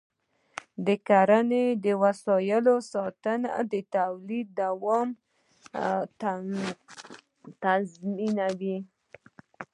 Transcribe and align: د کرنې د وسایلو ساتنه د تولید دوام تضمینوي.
د 0.85 0.87
کرنې 1.07 1.65
د 1.83 1.85
وسایلو 2.03 2.75
ساتنه 2.93 3.51
د 3.71 3.73
تولید 3.95 4.47
دوام 4.61 5.07
تضمینوي. 7.63 8.77